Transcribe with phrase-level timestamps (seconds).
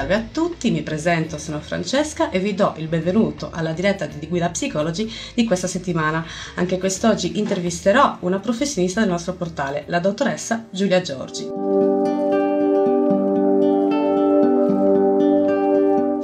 [0.00, 4.28] Salve a tutti, mi presento, sono Francesca e vi do il benvenuto alla diretta di
[4.28, 6.24] Guida Psicologi di questa settimana.
[6.54, 11.42] Anche quest'oggi intervisterò una professionista del nostro portale, la dottoressa Giulia Giorgi.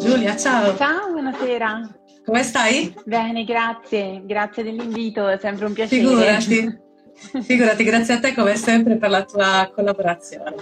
[0.00, 0.74] Giulia, ciao!
[0.74, 1.98] Ciao, buonasera!
[2.24, 2.94] Come stai?
[3.04, 6.00] Bene, grazie, grazie dell'invito, è sempre un piacere.
[6.00, 6.78] Figurati,
[7.44, 10.54] figurati, grazie a te come sempre per la tua collaborazione.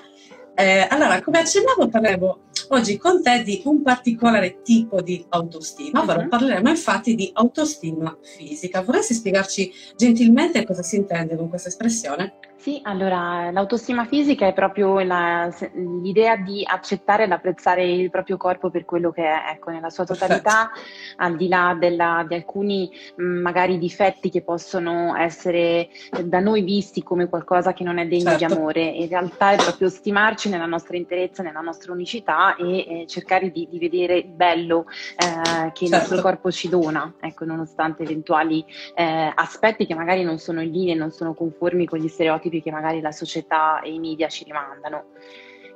[0.57, 6.21] Eh, allora, come accennavo, parleremo oggi con te di un particolare tipo di autostima, ovvero
[6.21, 6.29] uh-huh.
[6.29, 8.83] parleremo infatti di autostima fisica.
[8.83, 12.35] Vorresti spiegarci gentilmente cosa si intende con questa espressione?
[12.65, 18.71] Sì, allora l'autostima fisica è proprio la, l'idea di accettare ed apprezzare il proprio corpo
[18.71, 21.23] per quello che è, ecco, nella sua totalità, Perfetto.
[21.23, 25.91] al di là della, di alcuni mh, magari difetti che possono essere
[26.25, 28.47] da noi visti come qualcosa che non è degno certo.
[28.47, 28.81] di amore.
[28.81, 33.69] In realtà è proprio stimarci nella nostra interezza, nella nostra unicità e eh, cercare di,
[33.71, 35.85] di, vedere il bello eh, che certo.
[35.85, 40.71] il nostro corpo ci dona, ecco, nonostante eventuali eh, aspetti che magari non sono in
[40.71, 43.99] linea e non sono conformi con gli stereotipi stereotipi che magari la società e i
[43.99, 45.07] media ci rimandano.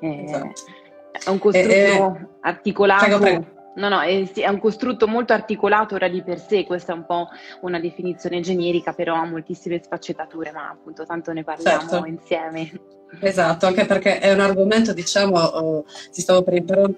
[0.01, 0.63] Eh, esatto.
[1.11, 3.05] È un costrutto eh, eh, articolato.
[3.05, 3.57] Prego, prego.
[3.77, 7.07] No, no, è, è, un costrutto molto articolato ora di per sé, questa è un
[7.07, 7.29] po'
[7.61, 12.05] una definizione generica, però ha moltissime sfaccettature, ma appunto tanto ne parliamo certo.
[12.07, 12.71] insieme.
[13.21, 16.55] Esatto, anche perché è un argomento, diciamo, oh, ti stavo per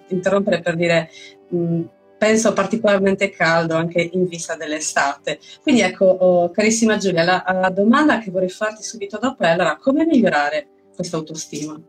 [0.09, 1.11] interrompere per dire,
[1.49, 1.83] mh,
[2.21, 5.39] penso particolarmente caldo anche in vista dell'estate.
[5.63, 9.79] Quindi ecco, oh, carissima Giulia, la, la domanda che vorrei farti subito dopo è allora
[9.79, 11.81] come migliorare questa autostima?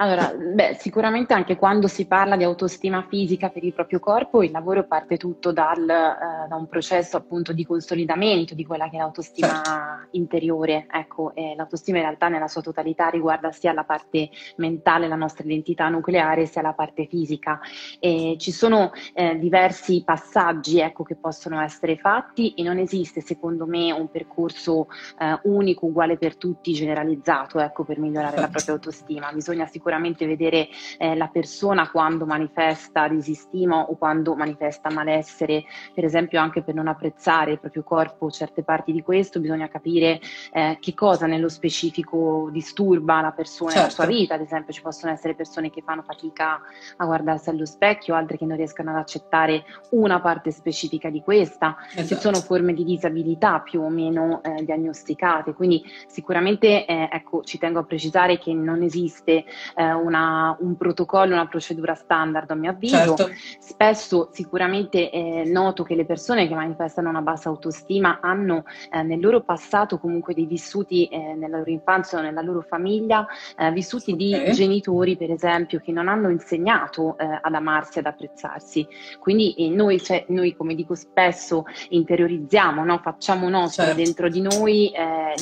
[0.00, 4.50] Allora, beh, sicuramente anche quando si parla di autostima fisica per il proprio corpo, il
[4.50, 9.00] lavoro parte tutto dal, eh, da un processo appunto di consolidamento di quella che è
[9.00, 10.08] l'autostima certo.
[10.12, 10.86] interiore.
[10.90, 15.44] Ecco, eh, l'autostima in realtà nella sua totalità riguarda sia la parte mentale, la nostra
[15.44, 17.60] identità nucleare, sia la parte fisica.
[17.98, 23.66] E ci sono eh, diversi passaggi ecco, che possono essere fatti e non esiste secondo
[23.66, 24.88] me un percorso
[25.18, 28.40] eh, unico, uguale per tutti, generalizzato ecco, per migliorare certo.
[28.40, 29.30] la propria autostima.
[29.32, 30.68] Bisogna sicuramente sicuramente vedere
[30.98, 36.86] eh, la persona quando manifesta disistima o quando manifesta malessere, per esempio anche per non
[36.86, 40.20] apprezzare il proprio corpo certe parti di questo, bisogna capire
[40.52, 43.80] eh, che cosa nello specifico disturba la persona certo.
[43.80, 46.60] nella sua vita, ad esempio ci possono essere persone che fanno fatica
[46.96, 51.76] a guardarsi allo specchio, altre che non riescono ad accettare una parte specifica di questa,
[51.88, 52.06] esatto.
[52.06, 57.58] ci sono forme di disabilità più o meno eh, diagnosticate, quindi sicuramente eh, ecco, ci
[57.58, 59.44] tengo a precisare che non esiste
[59.82, 63.14] una, un protocollo, una procedura standard a mio avviso.
[63.14, 63.30] Certo.
[63.58, 69.20] Spesso sicuramente è noto che le persone che manifestano una bassa autostima hanno eh, nel
[69.20, 73.26] loro passato comunque dei vissuti eh, nella loro infanzia o nella loro famiglia,
[73.56, 74.44] eh, vissuti okay.
[74.44, 78.86] di genitori per esempio che non hanno insegnato eh, ad amarsi, ad apprezzarsi.
[79.18, 82.98] Quindi eh, noi, cioè, noi, come dico spesso, interiorizziamo, no?
[82.98, 84.02] facciamo nostra certo.
[84.02, 84.92] dentro di noi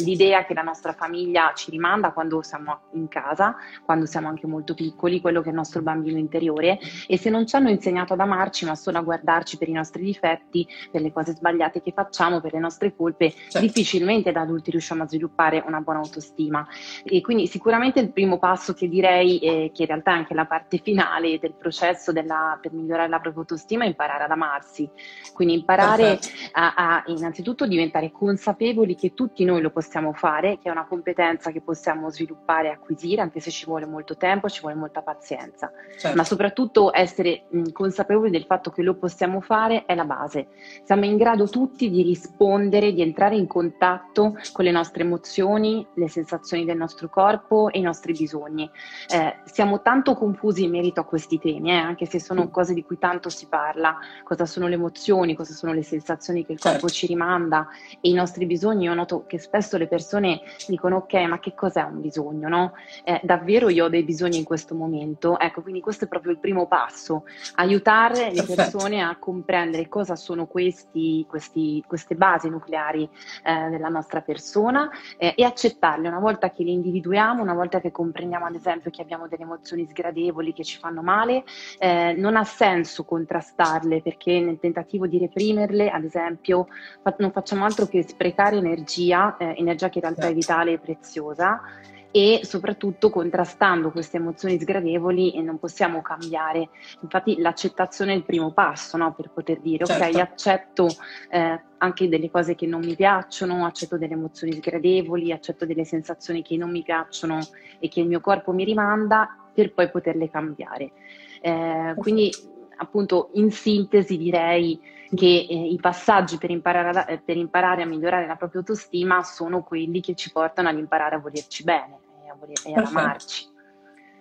[0.05, 4.75] l'idea che la nostra famiglia ci rimanda quando siamo in casa, quando siamo anche molto
[4.75, 8.21] piccoli, quello che è il nostro bambino interiore e se non ci hanno insegnato ad
[8.21, 12.41] amarci ma solo a guardarci per i nostri difetti, per le cose sbagliate che facciamo,
[12.41, 13.61] per le nostre colpe, certo.
[13.61, 16.67] difficilmente da adulti riusciamo a sviluppare una buona autostima.
[17.05, 20.47] E quindi sicuramente il primo passo che direi, eh, che in realtà è anche la
[20.47, 24.89] parte finale del processo della, per migliorare la propria autostima, è imparare ad amarsi.
[25.33, 26.19] Quindi imparare
[26.53, 31.51] a, a innanzitutto diventare consapevoli che tutti noi lo possiamo fare, che è una competenza
[31.51, 35.71] che possiamo sviluppare e acquisire, anche se ci vuole molto tempo, ci vuole molta pazienza,
[35.99, 36.17] certo.
[36.17, 40.49] ma soprattutto essere mh, consapevoli del fatto che lo possiamo fare è la base.
[40.85, 46.09] Siamo in grado tutti di rispondere, di entrare in contatto con le nostre emozioni, le
[46.09, 48.71] sensazioni del nostro corpo e i nostri bisogni.
[49.09, 52.85] Eh, siamo tanto confusi in merito a questi temi, eh, anche se sono cose di
[52.85, 56.79] cui tanto si parla, cosa sono le emozioni, cosa sono le sensazioni che il certo.
[56.79, 57.69] corpo ci rimanda
[58.01, 58.85] e i nostri bisogni.
[58.85, 62.49] Io noto che spesso le persone dicono ok, ma che cos'è un bisogno?
[62.49, 62.73] No?
[63.05, 65.39] Eh, davvero io ho dei bisogni in questo momento.
[65.39, 67.25] Ecco, quindi questo è proprio il primo passo,
[67.57, 73.09] aiutare le persone a comprendere cosa sono questi, questi, queste basi nucleari
[73.45, 76.09] eh, della nostra persona eh, e accettarle.
[76.09, 79.87] Una volta che le individuiamo, una volta che comprendiamo ad esempio che abbiamo delle emozioni
[79.87, 81.45] sgradevoli che ci fanno male,
[81.79, 86.69] eh, non ha senso contrastarle perché nel tentativo di reprimerle, ad esempio,
[87.03, 90.79] fa- non facciamo altro che sprecare energia, eh, energia che in realtà è vitale e
[90.79, 91.61] preziosa
[92.11, 96.71] e soprattutto contrastando queste emozioni sgradevoli e non possiamo cambiare.
[97.03, 99.13] Infatti l'accettazione è il primo passo no?
[99.13, 100.05] per poter dire certo.
[100.05, 100.87] ok accetto
[101.31, 106.43] eh, anche delle cose che non mi piacciono, accetto delle emozioni sgradevoli, accetto delle sensazioni
[106.43, 107.39] che non mi piacciono
[107.79, 110.93] e che il mio corpo mi rimanda per poi poterle cambiare.
[111.41, 112.31] Eh, quindi
[112.79, 114.81] appunto in sintesi direi
[115.15, 119.63] che eh, i passaggi per imparare, a, per imparare, a, migliorare la propria autostima sono
[119.63, 123.57] quelli che ci portano ad imparare a volerci bene e, a voler, e ad amarci.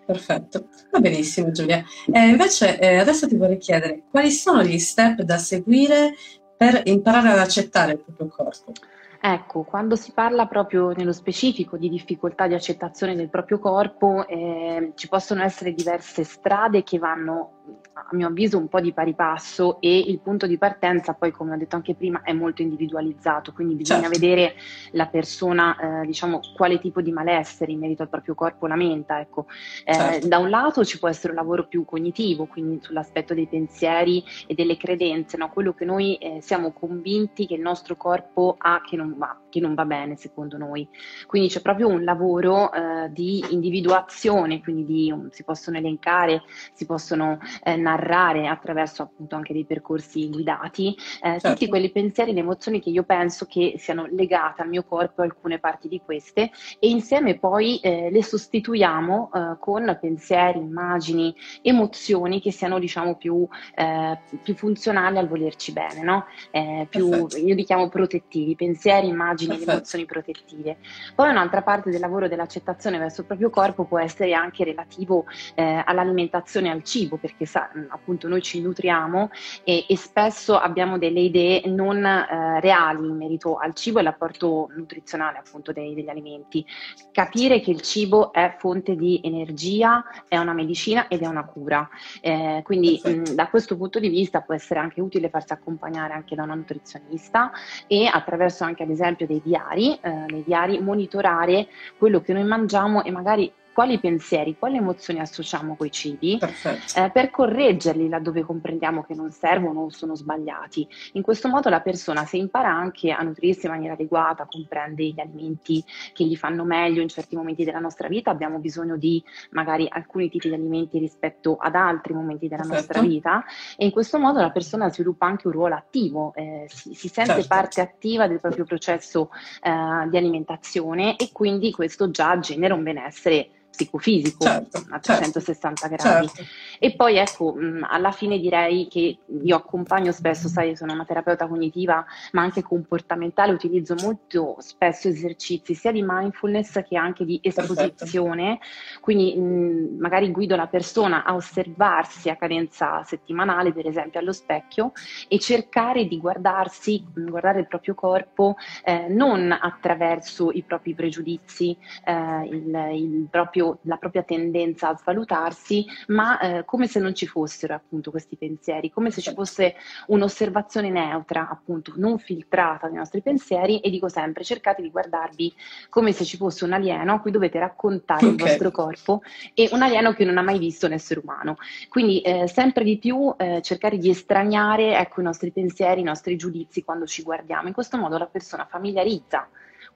[0.05, 1.83] Perfetto, va benissimo Giulia.
[2.11, 6.13] Eh, invece eh, adesso ti vorrei chiedere quali sono gli step da seguire
[6.55, 8.71] per imparare ad accettare il proprio corpo.
[9.19, 14.93] Ecco, quando si parla proprio nello specifico di difficoltà di accettazione del proprio corpo, eh,
[14.95, 19.81] ci possono essere diverse strade che vanno a mio avviso un po' di pari passo
[19.81, 23.75] e il punto di partenza poi come ho detto anche prima è molto individualizzato quindi
[23.75, 24.19] bisogna certo.
[24.19, 24.55] vedere
[24.91, 29.47] la persona eh, diciamo quale tipo di malessere in merito al proprio corpo lamenta ecco
[29.83, 30.27] eh, certo.
[30.27, 34.53] da un lato ci può essere un lavoro più cognitivo quindi sull'aspetto dei pensieri e
[34.53, 35.49] delle credenze no?
[35.49, 39.59] quello che noi eh, siamo convinti che il nostro corpo ha che non va che
[39.59, 40.87] non va bene secondo noi
[41.25, 46.43] quindi c'è proprio un lavoro eh, di individuazione quindi di, um, si possono elencare
[46.73, 51.49] si possono eh, narrare attraverso appunto anche dei percorsi guidati eh, certo.
[51.49, 55.59] tutti quei pensieri e emozioni che io penso che siano legate al mio corpo alcune
[55.59, 62.51] parti di queste e insieme poi eh, le sostituiamo eh, con pensieri, immagini, emozioni che
[62.51, 66.25] siano diciamo più, eh, più funzionali al volerci bene, no?
[66.51, 70.77] Eh, più, io li chiamo protettivi, pensieri, immagini ed emozioni protettive.
[71.15, 75.25] Poi un'altra parte del lavoro dell'accettazione verso il proprio corpo può essere anche relativo
[75.55, 79.29] all'alimentazione e al cibo, perché sa, appunto noi ci nutriamo
[79.63, 84.69] e, e spesso abbiamo delle idee non eh, reali in merito al cibo e all'apporto
[84.75, 86.65] nutrizionale appunto dei, degli alimenti.
[87.11, 91.87] Capire che il cibo è fonte di energia, è una medicina ed è una cura.
[92.21, 96.35] Eh, quindi mh, da questo punto di vista può essere anche utile farsi accompagnare anche
[96.35, 97.51] da una nutrizionista
[97.87, 103.03] e attraverso anche ad esempio dei diari, eh, nei diari monitorare quello che noi mangiamo
[103.03, 109.13] e magari quali pensieri, quali emozioni associamo coi cibi eh, per correggerli laddove comprendiamo che
[109.13, 110.87] non servono o sono sbagliati.
[111.13, 115.19] In questo modo la persona se impara anche a nutrirsi in maniera adeguata, comprende gli
[115.19, 119.85] alimenti che gli fanno meglio in certi momenti della nostra vita, abbiamo bisogno di magari
[119.87, 122.79] alcuni tipi di alimenti rispetto ad altri momenti della Perfetto.
[122.79, 123.45] nostra vita
[123.77, 127.33] e in questo modo la persona sviluppa anche un ruolo attivo, eh, si, si, sente
[127.33, 127.47] certo.
[127.47, 129.29] parte attiva del proprio processo
[129.61, 136.03] eh, di alimentazione e quindi questo già genera un benessere psicofisico certo, a 360 certo,
[136.03, 136.27] gradi.
[136.27, 136.51] Certo.
[136.79, 141.47] E poi ecco, mh, alla fine direi che io accompagno spesso, sai, sono una terapeuta
[141.47, 148.57] cognitiva, ma anche comportamentale, utilizzo molto spesso esercizi sia di mindfulness che anche di esposizione,
[148.57, 148.99] Perfetto.
[149.01, 154.91] quindi mh, magari guido la persona a osservarsi a cadenza settimanale, per esempio allo specchio,
[155.27, 162.45] e cercare di guardarsi, guardare il proprio corpo eh, non attraverso i propri pregiudizi, eh,
[162.45, 167.73] il, il proprio la propria tendenza a svalutarsi, ma eh, come se non ci fossero
[167.73, 169.75] appunto questi pensieri, come se ci fosse
[170.07, 175.53] un'osservazione neutra, appunto non filtrata dei nostri pensieri e dico sempre cercate di guardarvi
[175.89, 178.35] come se ci fosse un alieno a cui dovete raccontare okay.
[178.35, 179.21] il vostro corpo
[179.53, 181.57] e un alieno che non ha mai visto un essere umano.
[181.89, 186.35] Quindi eh, sempre di più eh, cercare di estraniare ecco, i nostri pensieri, i nostri
[186.35, 187.67] giudizi quando ci guardiamo.
[187.67, 189.47] In questo modo la persona familiarizza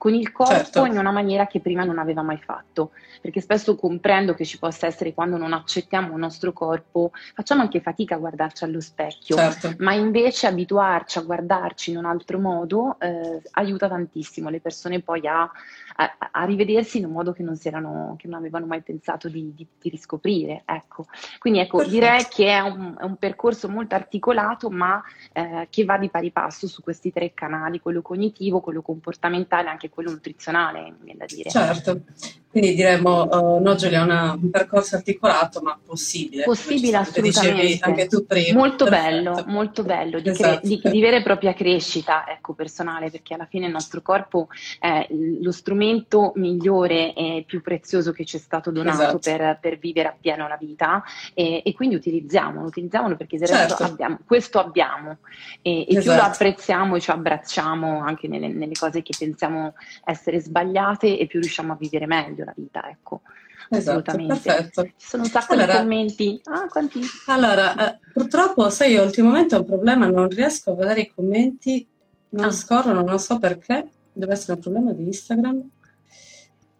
[0.02, 0.84] con il corpo certo.
[0.84, 2.90] in una maniera che prima non aveva mai fatto,
[3.20, 7.80] perché spesso comprendo che ci possa essere quando non accettiamo il nostro corpo, facciamo anche
[7.80, 9.74] fatica a guardarci allo specchio, certo.
[9.78, 15.24] ma invece abituarci a guardarci in un altro modo eh, aiuta tantissimo le persone poi
[15.28, 15.48] a,
[15.96, 19.52] a, a, rivedersi in un modo che non, erano, che non avevano mai pensato di,
[19.54, 20.62] di, di riscoprire.
[20.64, 21.06] Ecco.
[21.38, 21.98] Quindi ecco, Perfetto.
[21.98, 26.30] direi che è un, è un, percorso molto articolato, ma eh, che va di pari
[26.30, 31.26] passo su questi tre canali, quello cognitivo, quello comportamentale, anche quello nutrizionale, mi viene da
[31.26, 31.50] dire.
[31.50, 32.02] Certo,
[32.52, 36.44] quindi diremmo, uh, no Giulia, un percorso articolato ma possibile.
[36.44, 37.78] Possibile assolutamente.
[37.80, 38.58] Anche tu prima.
[38.58, 39.10] Molto Perfetto.
[39.10, 40.60] bello, molto bello, di, esatto.
[40.60, 44.48] cre- di, di, vera e propria crescita ecco, personale, perché alla fine il nostro corpo
[44.78, 49.18] è lo strumento migliore e più prezioso che ci è stato donato esatto.
[49.18, 53.82] per, per, vivere appieno la vita e, e quindi utilizziamolo, utilizziamolo perché se certo.
[53.82, 55.16] abbiamo, questo abbiamo
[55.62, 56.32] e, e più lo esatto.
[56.32, 59.72] apprezziamo e ci abbracciamo anche nelle, nelle cose che pensiamo
[60.04, 63.22] essere sbagliate e più riusciamo a vivere meglio meglio la vita, ecco.
[63.70, 64.50] Esatto, Assolutamente.
[64.50, 64.82] Perfetto.
[64.84, 66.40] Ci sono un sacco allora, di commenti.
[66.44, 67.00] Ah, quanti?
[67.26, 71.86] Allora, eh, purtroppo, sai, io ultimamente ho un problema, non riesco a vedere i commenti,
[72.30, 72.50] non ah.
[72.50, 75.68] scorrono, non so perché, deve essere un problema di Instagram.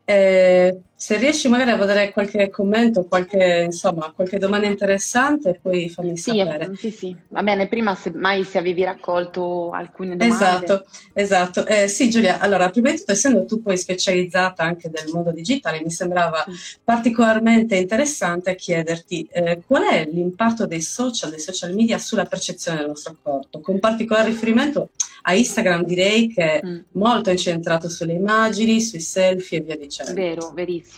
[0.05, 6.17] Eh, se riesci magari a vedere qualche commento, qualche, insomma, qualche domanda interessante, poi fammi
[6.17, 6.77] sì, sapere.
[6.77, 10.33] Sì, sì, va bene, prima se mai se avevi raccolto alcune domande.
[10.33, 11.67] Esatto, esatto.
[11.67, 15.83] Eh, sì Giulia, allora prima di tutto essendo tu poi specializzata anche nel mondo digitale,
[15.83, 16.77] mi sembrava sì.
[16.85, 22.87] particolarmente interessante chiederti eh, qual è l'impatto dei social, dei social media sulla percezione del
[22.87, 24.91] nostro corpo, con particolare riferimento
[25.23, 26.79] a Instagram direi che è mm.
[26.93, 30.15] molto incentrato sulle immagini, sui selfie e via dicendo.
[30.15, 30.92] Vero, verissimo.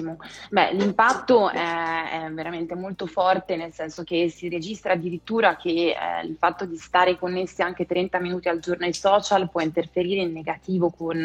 [0.50, 6.26] Beh, l'impatto è, è veramente molto forte, nel senso che si registra addirittura che eh,
[6.26, 10.32] il fatto di stare connessi anche 30 minuti al giorno ai social può interferire in
[10.32, 11.22] negativo con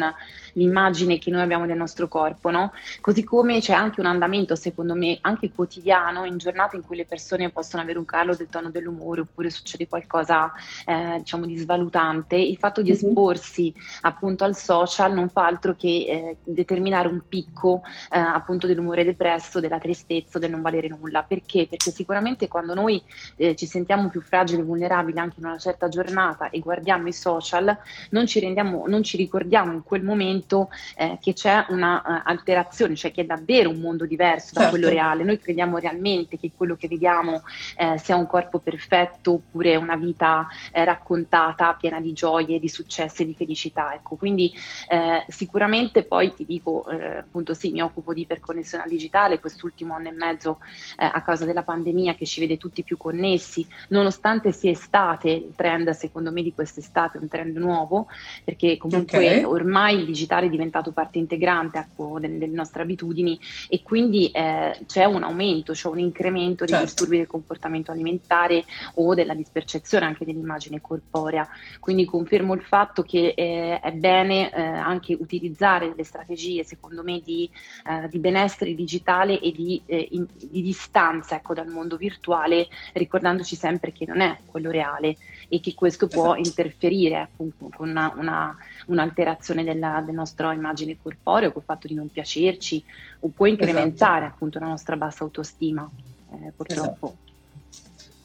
[0.52, 2.72] l'immagine che noi abbiamo del nostro corpo, no?
[3.00, 7.06] Così come c'è anche un andamento, secondo me, anche quotidiano, in giornate in cui le
[7.06, 10.52] persone possono avere un calo del tono dell'umore oppure succede qualcosa,
[10.84, 13.72] eh, diciamo, di svalutante, il fatto di di esporsi
[14.02, 18.18] appunto al social non fa altro che eh, determinare un picco eh,
[18.60, 21.22] appunto dell'umore depresso, della tristezza, del non valere nulla.
[21.22, 21.66] Perché?
[21.68, 23.02] Perché sicuramente quando noi
[23.36, 27.12] eh, ci sentiamo più fragili e vulnerabili anche in una certa giornata e guardiamo i
[27.12, 27.76] social,
[28.10, 32.94] non ci, rendiamo, non ci ricordiamo in quel momento eh, che c'è una uh, alterazione,
[32.96, 34.62] cioè che è davvero un mondo diverso certo.
[34.62, 35.24] da quello reale.
[35.24, 37.42] Noi crediamo realmente che quello che vediamo
[37.76, 43.22] eh, sia un corpo perfetto oppure una vita eh, raccontata piena di gioie, di successi
[43.22, 43.94] e di felicità.
[43.94, 44.16] Ecco.
[44.16, 44.52] Quindi
[44.88, 49.94] eh, sicuramente poi ti dico, eh, appunto sì, mi occupo di iperconnessione al digitale, quest'ultimo
[49.94, 50.58] anno e mezzo
[50.98, 55.52] eh, a causa della pandemia che ci vede tutti più connessi, nonostante sia estate, il
[55.56, 58.08] trend secondo me di quest'estate è un trend nuovo,
[58.44, 59.44] perché comunque okay.
[59.44, 63.38] ormai il digitale è diventato parte integrante ecco, delle, delle, nostre abitudini
[63.68, 66.74] e quindi eh, c'è un aumento, c'è un incremento certo.
[66.74, 68.64] dei disturbi del comportamento alimentare
[68.94, 71.48] o della dispercezione anche dell'immagine corporea.
[71.78, 77.20] Quindi confermo il fatto che eh, è bene eh, anche utilizzare le strategie, secondo me,
[77.20, 77.48] di,
[77.86, 83.56] eh, di benessere digitale e di, eh, in, di distanza ecco, dal mondo virtuale, ricordandoci
[83.56, 85.16] sempre che non è quello reale
[85.48, 86.48] e che questo può esatto.
[86.48, 88.56] interferire appunto, con una, una,
[88.86, 92.82] un'alterazione della, della, nostra immagine corporea, col fatto di non piacerci,
[93.20, 94.34] o può incrementare esatto.
[94.34, 95.88] appunto la nostra bassa autostima,
[96.32, 97.06] eh, purtroppo.
[97.06, 97.28] Esatto.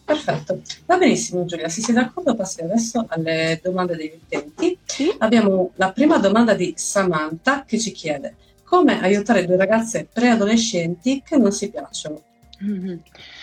[0.05, 4.77] Perfetto, va benissimo Giulia, se sei d'accordo passiamo adesso alle domande degli utenti.
[4.85, 5.11] Sì.
[5.17, 8.35] Abbiamo la prima domanda di Samantha che ci chiede
[8.65, 12.21] come aiutare due ragazze preadolescenti che non si piacciono.
[12.63, 12.97] Mm-hmm.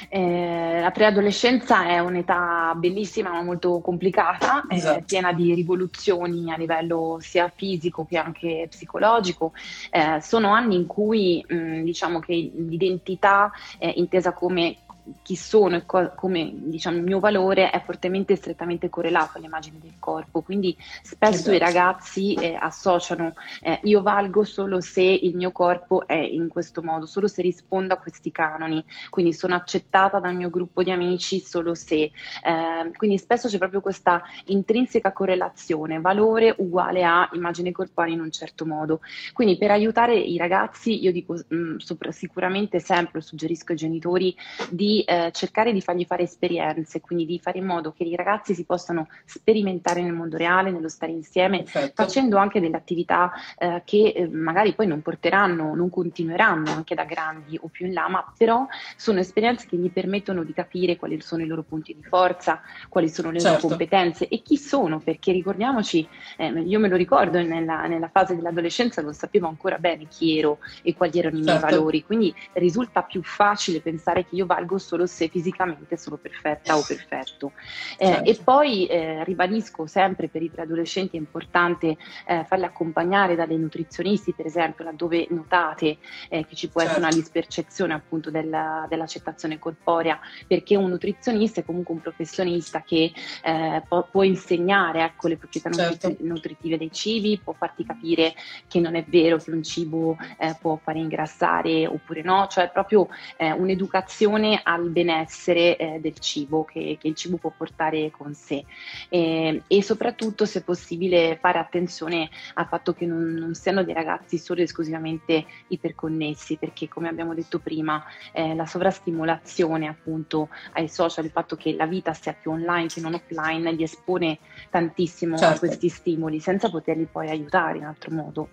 [0.08, 4.98] Eh, la preadolescenza è un'età bellissima ma molto complicata, esatto.
[4.98, 9.52] eh, piena di rivoluzioni a livello sia fisico che anche psicologico.
[9.90, 13.52] Eh, sono anni in cui mh, mm, diciamo che l'identità
[13.94, 14.78] intesa come
[15.22, 19.78] chi sono e co- come diciamo, il mio valore è fortemente e strettamente correlato all'immagine
[19.80, 20.42] del corpo.
[20.42, 21.54] Quindi spesso esatto.
[21.54, 26.82] i ragazzi eh, associano eh, io valgo solo se il mio corpo è in questo
[26.82, 28.84] modo, solo se rispondo a questi canoni.
[29.10, 32.10] Quindi sono accettata dal mio gruppo di amici solo se.
[32.42, 38.30] Eh, quindi spesso c'è proprio questa intrinseca correlazione, valore uguale a immagine corporea in un
[38.30, 39.00] certo modo.
[39.32, 44.36] Quindi per aiutare i ragazzi, io dico mh, mm, sopra, sicuramente sempre suggerisco ai genitori
[44.70, 48.54] di eh, cercare di fargli fare esperienze, quindi di fare in modo che i ragazzi
[48.54, 52.02] si possano sperimentare nel mondo reale, nello stare insieme, Perfetto.
[52.02, 57.04] facendo anche delle attività eh, che eh, magari poi non porteranno, non continueranno anche da
[57.04, 61.20] grandi o più in là, ma però sono esperienze che gli permettono di capire quali
[61.20, 63.56] sono i loro punti di forza, quali sono le certo.
[63.56, 66.06] loro competenze e chi sono, perché ricordiamoci,
[66.36, 70.58] eh, io me lo ricordo nella, nella, fase dell'adolescenza, non sapevo ancora bene chi ero
[70.82, 71.76] e quali erano i miei certo.
[71.76, 76.84] valori, quindi risulta più facile pensare che io valgo solo se fisicamente sono perfetta o
[76.86, 77.52] perfetto.
[77.96, 78.30] Eh, certo.
[78.30, 81.96] E poi eh, ribadisco sempre per i preadolescenti è importante
[82.26, 85.98] eh, farli accompagnare dalle nutrizionisti, per esempio, laddove notate
[86.28, 86.96] eh, che ci può certo.
[86.96, 93.12] essere una dispercezione appunto della, dell'accettazione corporea, perché un nutrizionista è comunque un professionista che
[93.42, 96.14] eh, può, può, insegnare ecco, le proprietà certo.
[96.20, 98.34] nutritive dei cibi, può farti capire
[98.68, 103.08] che non è vero che un cibo eh, può fare ingrassare oppure no, cioè proprio
[103.38, 108.64] un'educazione al benessere eh, del cibo che, che, il cibo può portare con sé
[109.08, 114.38] e, e, soprattutto se possibile fare attenzione al fatto che non, non, siano dei ragazzi
[114.38, 121.24] solo e esclusivamente iperconnessi perché come abbiamo detto prima eh, la sovrastimolazione appunto ai social,
[121.24, 124.38] il fatto che la vita sia più online che non offline li espone
[124.70, 125.54] tantissimo certo.
[125.54, 128.48] a questi stimoli senza poterli poi aiutare in altro modo.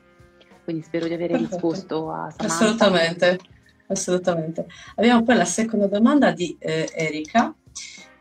[0.63, 2.45] Quindi spero di aver risposto a Samantha.
[2.45, 3.39] Assolutamente
[3.89, 4.65] assolutamente.
[4.95, 7.53] Abbiamo poi la seconda domanda di eh, Erika.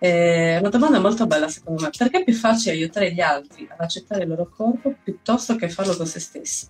[0.00, 1.90] Eh, una domanda molto bella secondo me.
[1.96, 5.96] Perché è più facile aiutare gli altri ad accettare il loro corpo piuttosto che farlo
[5.96, 6.66] con se stessi?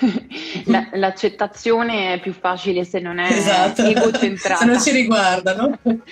[0.66, 3.82] la, l'accettazione è più facile se non è esatto.
[3.82, 4.56] egocentrata.
[4.56, 5.78] se non ci riguarda, no?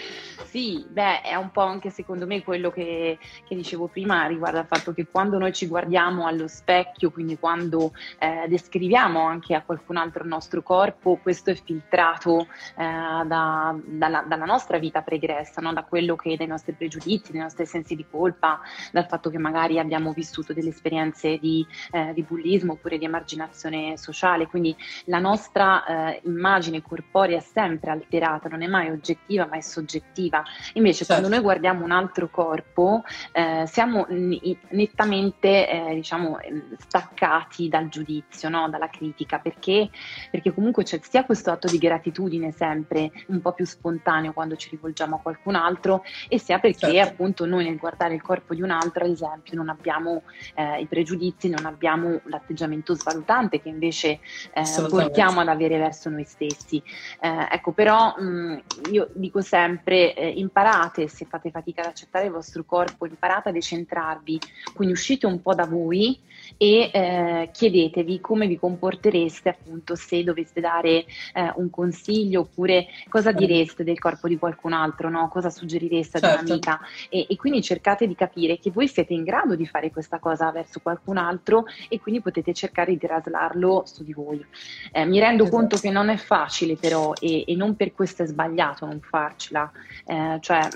[0.50, 4.66] Sì, beh, è un po' anche secondo me quello che, che, dicevo prima riguarda il
[4.66, 9.96] fatto che quando noi ci guardiamo allo specchio, quindi quando eh, descriviamo anche a qualcun
[9.96, 15.72] altro il nostro corpo, questo è filtrato eh, da, dalla, dalla, nostra vita pregressa, no?
[15.72, 18.58] da quello che dai nostri pregiudizi, dai nostri sensi di colpa,
[18.90, 23.96] dal fatto che magari abbiamo vissuto delle esperienze di, eh, di bullismo oppure di emarginazione
[23.96, 24.48] sociale.
[24.48, 29.60] Quindi la nostra eh, immagine corporea è sempre alterata, non è mai oggettiva, ma è
[29.60, 30.38] soggettiva
[30.74, 31.14] Invece, certo.
[31.14, 38.48] quando noi guardiamo un altro corpo, eh, siamo nettamente eh, diciamo, ehm, staccati dal giudizio,
[38.48, 38.68] no?
[38.68, 39.90] dalla critica, perché,
[40.30, 44.70] perché comunque c'è sia questo atto di gratitudine sempre un po' più spontaneo quando ci
[44.70, 47.12] rivolgiamo a qualcun altro, e sia perché certo.
[47.12, 50.22] appunto noi nel guardare il corpo di un altro, ad esempio, non abbiamo
[50.54, 54.20] eh, i pregiudizi, non abbiamo l'atteggiamento svalutante che invece
[54.52, 56.82] eh, portiamo ad avere verso noi stessi.
[57.20, 62.32] Eh, ecco, però mh, io dico sempre eh, imparate, se fate fatica ad accettare il
[62.32, 64.38] vostro corpo, imparate a decentrarvi,
[64.74, 66.18] quindi uscite un po' da voi
[66.56, 73.32] e eh, chiedetevi come vi comportereste appunto se doveste dare eh, un consiglio oppure cosa
[73.32, 75.28] direste del corpo di qualcun altro, no?
[75.28, 76.44] cosa suggerireste ad certo.
[76.44, 80.18] un'amica e, e quindi cercate di capire che voi siete in grado di fare questa
[80.18, 84.44] cosa verso qualcun altro e quindi potete cercare di traslarlo su di voi.
[84.92, 85.56] Eh, mi rendo esatto.
[85.56, 89.70] conto che non è facile però e, e, non per questo è sbagliato non farcela,
[90.06, 90.68] eh, cioè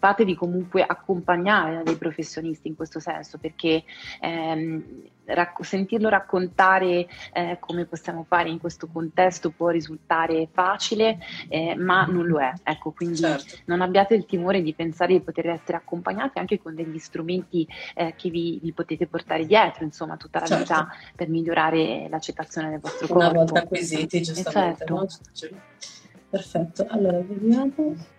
[0.00, 3.84] fatevi comunque accompagnare da dei professionisti in questo senso, perché
[4.20, 4.82] ehm,
[5.26, 12.06] rac- sentirlo raccontare eh, come possiamo fare in questo contesto può risultare facile, eh, ma
[12.06, 12.50] non lo è.
[12.62, 13.56] Ecco, quindi certo.
[13.66, 18.14] non abbiate il timore di pensare di poter essere accompagnati anche con degli strumenti eh,
[18.16, 20.62] che vi, vi, potete portare dietro, insomma, tutta la certo.
[20.62, 23.28] vita per migliorare l'accettazione del vostro corpo.
[23.28, 24.86] Una volta acquisiti, giustamente.
[24.86, 24.94] Certo.
[24.94, 25.06] No?
[26.30, 28.18] Perfetto, allora vediamo.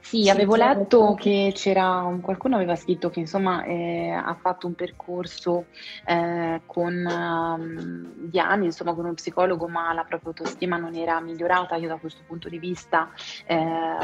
[0.00, 5.66] Sì, avevo letto che c'era qualcuno aveva scritto che insomma eh, ha fatto un percorso
[6.04, 11.20] eh, con um, di anni, insomma con uno psicologo, ma la propria autostima non era
[11.20, 11.76] migliorata.
[11.76, 13.10] Io da questo punto di vista,
[13.46, 13.96] eh,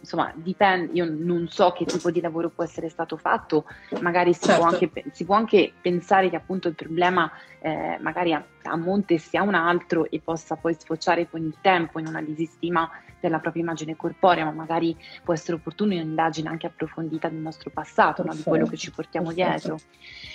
[0.00, 3.66] insomma, dipende, io non so che tipo di lavoro può essere stato fatto,
[4.00, 4.62] magari si, certo.
[4.62, 8.32] può, anche, si può anche pensare che appunto il problema eh, magari
[8.66, 12.90] a, monte sia un altro e possa poi sfociare con il tempo in una disistima
[13.20, 18.22] della propria immagine corporea, ma magari può essere opportuno un'indagine anche approfondita del nostro passato,
[18.22, 18.34] no?
[18.34, 19.78] di quello che ci portiamo dietro.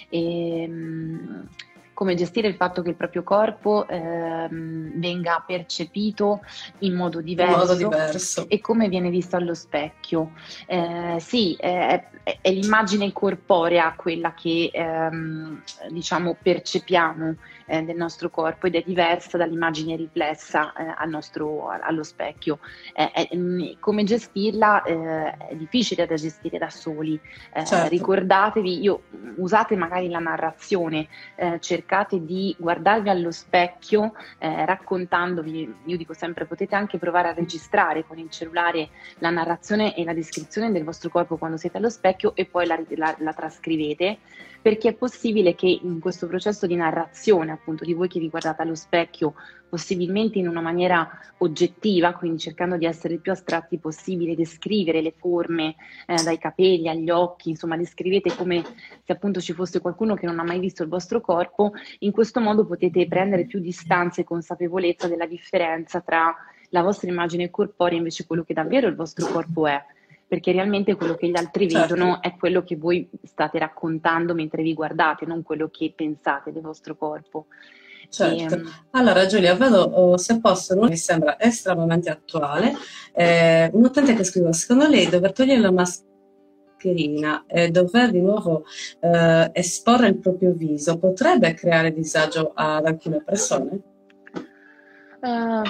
[0.10, 1.48] E, ehm,
[2.02, 6.42] come gestire il fatto che il proprio corpo ehm, venga percepito
[6.80, 10.32] in modo, diverso, in modo, diverso, e come viene visto allo specchio.
[10.66, 17.36] Eh, sì, è, è, l'immagine corporea quella che ehm, diciamo percepiamo
[17.72, 22.60] eh, del nostro corpo ed è diversa dall'immagine riflessa eh, al nostro, allo specchio.
[23.34, 27.18] Mm, come gestirla eh, è difficile da gestire da soli.
[27.54, 27.88] Eh, certo.
[27.88, 29.04] Ricordatevi, io,
[29.38, 36.76] usate magari la narrazione, eh, cercate di guardarvi allo specchio raccontandovi, io dico sempre potete
[36.76, 41.38] anche provare a registrare con il cellulare la narrazione e la descrizione del vostro corpo
[41.38, 44.18] quando siete allo specchio e poi la, la, la trascrivete
[44.62, 48.64] perché è possibile che in questo processo di narrazione appunto di voi che vi guardate
[48.64, 49.36] allo specchio,
[49.70, 55.14] possibilmente in una maniera oggettiva, quindi cercando di essere il più astratti possibile, descrivere le
[55.16, 55.76] forme
[56.08, 58.64] eh, dai capelli agli occhi, insomma descrivete come
[59.04, 62.42] se appunto ci fosse qualcuno che non ha mai visto il vostro corpo, in questo
[62.42, 66.36] modo potete prendere più distanza e consapevolezza della differenza tra
[66.70, 69.82] la vostra immagine corporea e invece quello che davvero il vostro corpo è
[70.32, 71.94] perché realmente quello che gli altri certo.
[71.94, 76.62] vedono è quello che voi state raccontando mentre vi guardate, non quello che pensate del
[76.62, 77.48] vostro corpo.
[78.08, 78.56] Certo.
[78.56, 82.72] E, ehm, allora Giulia, vedo oh, se posso, mi sembra estremamente attuale.
[83.12, 88.64] Eh, un utente che scrive, secondo lei dover togliere la mascherina e dover di nuovo
[89.02, 93.91] eh, esporre il proprio viso potrebbe creare disagio ad alcune persone?
[95.22, 95.62] Uh,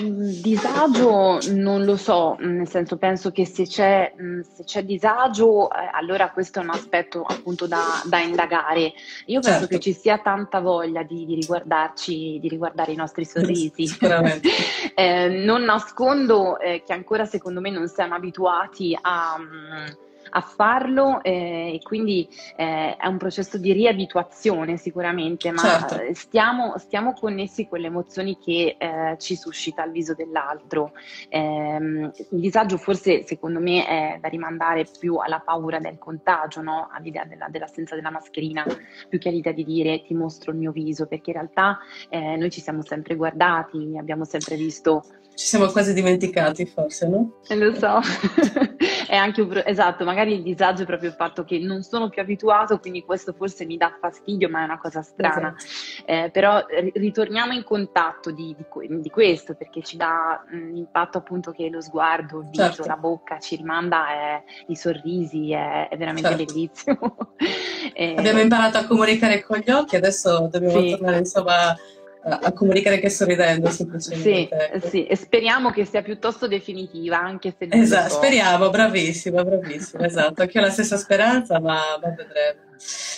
[0.41, 4.13] disagio non lo so, nel senso penso che se c'è,
[4.49, 8.93] se c'è disagio eh, allora questo è un aspetto appunto da, da indagare.
[9.25, 9.67] Io penso certo.
[9.67, 13.87] che ci sia tanta voglia di, di, riguardarci, di riguardare i nostri sorrisi.
[13.87, 14.47] Sicuramente.
[14.95, 19.35] eh, non nascondo eh, che ancora secondo me non siamo abituati a...
[19.37, 26.13] Um, a farlo eh, e quindi eh, è un processo di riabituazione sicuramente, ma certo.
[26.13, 30.93] stiamo, stiamo, connessi con le emozioni che eh, ci suscita il viso dell'altro.
[31.29, 36.89] Ehm, il disagio forse secondo me è da rimandare più alla paura del contagio, no?
[36.91, 38.65] all'idea della, dell'assenza della mascherina,
[39.09, 41.79] più che all'idea di dire ti mostro il mio viso, perché in realtà
[42.09, 45.03] eh, noi ci siamo sempre guardati, abbiamo sempre visto
[45.35, 47.39] ci siamo quasi dimenticati forse, no?
[47.47, 47.99] Eh, lo so,
[49.07, 52.21] è anche un, esatto, magari il disagio è proprio il fatto che non sono più
[52.21, 55.55] abituato, quindi questo forse mi dà fastidio, ma è una cosa strana.
[55.57, 56.11] Esatto.
[56.11, 56.63] Eh, però
[56.93, 62.39] ritorniamo in contatto di, di, di, questo, perché ci dà l'impatto appunto che lo sguardo,
[62.39, 62.85] il viso, certo.
[62.85, 66.45] la bocca ci rimanda, è, i sorrisi, è, è veramente certo.
[66.45, 67.35] bellissimo.
[67.93, 68.15] e...
[68.17, 70.89] Abbiamo imparato a comunicare con gli occhi, adesso dobbiamo sì.
[70.91, 71.75] tornare insomma
[72.23, 74.79] a comunicare che sorridendo semplicemente.
[74.81, 80.41] Sì, sì, e speriamo che sia piuttosto definitiva, anche se Esatto, speriamo, bravissima, bravissima, esatto.
[80.41, 82.59] Anche io ho la stessa speranza, ma, ma vedremo.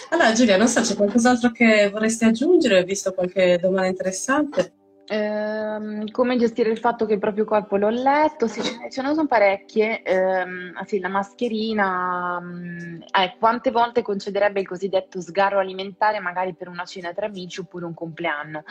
[0.10, 2.78] Allora Giulia, non so, c'è qualcos'altro che vorresti aggiungere?
[2.78, 4.74] Hai visto qualche domanda interessante?
[5.06, 8.48] Ehm, come gestire il fatto che il proprio corpo l'ho letto?
[8.48, 10.02] Sì, ce, ne sono parecchie.
[10.02, 12.40] Ehm, ah sì, la mascherina.
[12.42, 17.60] mm, eh, quante volte concederebbe il cosiddetto sgarro alimentare, magari per una cena tra amici
[17.60, 18.64] oppure un compleanno?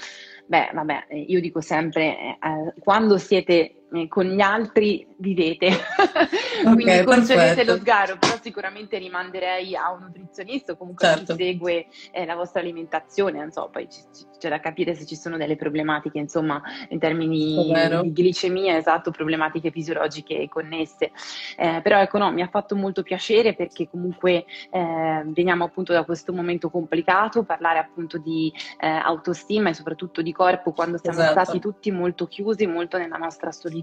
[0.46, 5.68] Beh, vabbè, eh, io dico sempre, eh, eh, quando siete con gli altri vivete,
[6.64, 11.34] quindi okay, concedete lo sgarro, però sicuramente rimanderei a un nutrizionista o comunque certo.
[11.34, 15.04] chi segue eh, la vostra alimentazione, non so, poi c- c- c'è da capire se
[15.04, 17.54] ci sono delle problematiche, insomma, in termini
[18.02, 21.12] di glicemia, esatto, problematiche fisiologiche connesse.
[21.56, 26.04] Eh, però ecco, no, mi ha fatto molto piacere perché comunque eh, veniamo appunto da
[26.04, 31.40] questo momento complicato, parlare appunto di eh, autostima e soprattutto di corpo quando siamo esatto.
[31.44, 33.81] stati tutti molto chiusi, molto nella nostra solitudine,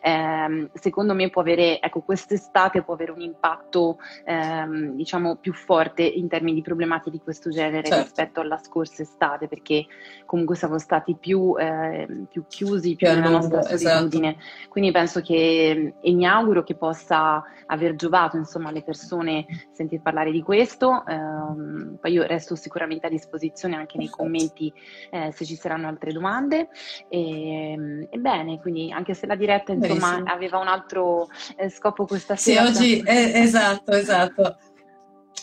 [0.00, 6.02] ehm, secondo me può avere, ecco, quest'estate può avere un impatto, ehm, diciamo, più forte
[6.02, 8.02] in termini di problematiche di questo genere certo.
[8.02, 9.86] rispetto alla scorsa estate, perché
[10.24, 13.96] comunque siamo stati più, eh, più chiusi, più, più nella lungo, nostra esatto.
[13.96, 14.28] solitudine.
[14.28, 14.68] Esatto.
[14.68, 20.30] Quindi penso che, e mi auguro che possa aver giovato, insomma, alle persone sentir parlare
[20.30, 21.04] di questo.
[21.06, 24.72] Um, poi io resto sicuramente a disposizione anche nei commenti
[25.10, 26.68] eh, se ci saranno altre domande.
[27.08, 32.66] E, ebbene, quindi anche se la diretta insomma aveva un altro eh, scopo questa sera.
[32.66, 34.56] Sì, oggi eh, esatto, esatto.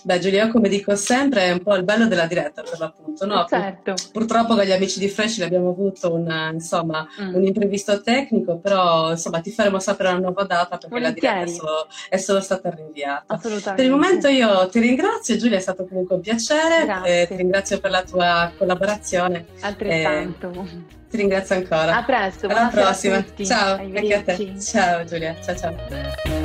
[0.03, 3.45] Beh, Giulia, come dico sempre, è un po' il bello della diretta per l'appunto, no?
[3.47, 3.93] Certo.
[4.11, 7.35] purtroppo con gli amici di Fresh abbiamo avuto una, insomma, mm.
[7.35, 11.35] un imprevisto tecnico, però insomma ti faremo sapere una nuova data perché Volentieri.
[11.35, 13.33] la diretta è solo, è solo, stata rinviata.
[13.33, 13.73] Assolutamente.
[13.75, 17.79] Per il momento io ti ringrazio, Giulia, è stato comunque un piacere, eh, ti ringrazio
[17.79, 19.45] per la tua collaborazione.
[19.61, 20.51] Altrettanto.
[20.51, 21.97] Eh, ti ringrazio ancora.
[21.97, 22.47] A presto.
[22.47, 23.23] Alla prossima.
[23.43, 24.59] Ciao, anche a te.
[24.59, 26.44] Ciao Giulia, ciao ciao.